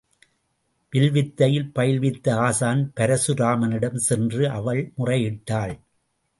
[0.93, 5.75] வில்வித்தை பயில்வித்த ஆசான் பரசுராமனிடம் சென்று அவள் முறையிட்டாள்.